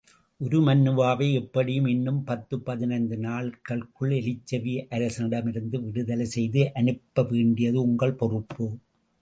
உருமண்ணுவாவை 0.39 1.33
எப்படியும் 1.33 1.85
இன்னும் 1.85 2.23
பத்துப் 2.27 2.65
பதினைந்து 2.65 3.17
நாள்களுக்குள் 3.17 4.15
எலிச்செவி 4.15 4.73
அரசனிடமிருந்து 4.89 5.83
விடுதலை 5.83 6.25
செய்து 6.25 6.73
அனுப்ப 6.73 7.27
வேண்டியது 7.29 7.81
உங்கள் 7.81 8.15
பொறுப்பு. 8.15 8.67